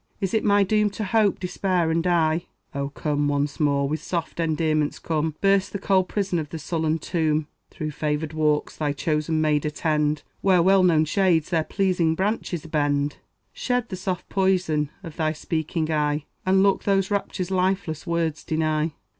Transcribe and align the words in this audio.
Is 0.19 0.33
it 0.33 0.43
my 0.43 0.63
doom 0.63 0.89
to 0.97 1.03
hope, 1.03 1.39
despair, 1.39 1.91
and 1.91 2.01
die? 2.01 2.47
O, 2.73 2.89
come 2.89 3.27
once 3.27 3.59
more, 3.59 3.87
with 3.87 4.01
soft 4.01 4.39
endearments 4.39 4.97
come; 4.97 5.35
Burst 5.41 5.73
the 5.73 5.77
cold 5.77 6.07
prison 6.09 6.39
of 6.39 6.49
the 6.49 6.57
sullen 6.57 6.97
tomb; 6.97 7.45
Through 7.69 7.91
favored 7.91 8.33
walks 8.33 8.75
thy 8.75 8.93
chosen 8.93 9.41
maid 9.41 9.63
attend 9.63 10.23
Where 10.41 10.63
well 10.63 10.81
known 10.81 11.05
shades 11.05 11.51
their 11.51 11.63
pleasing 11.65 12.15
branches 12.15 12.65
bend; 12.65 13.17
Shed 13.53 13.89
the 13.89 13.95
soft 13.95 14.27
poison 14.27 14.89
of 15.03 15.17
thy 15.17 15.33
speaking 15.33 15.91
eye, 15.91 16.25
And 16.47 16.63
look 16.63 16.83
those 16.85 17.11
raptures 17.11 17.51
lifeless 17.51 18.07
words 18.07 18.43
deny. 18.43 18.93